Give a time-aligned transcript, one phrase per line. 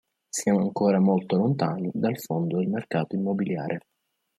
[0.31, 3.81] Siamo ancora molto lontani dal fondo del mercato immobiliare.